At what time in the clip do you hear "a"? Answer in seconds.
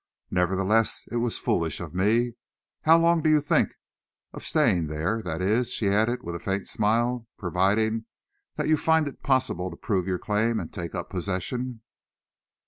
6.35-6.39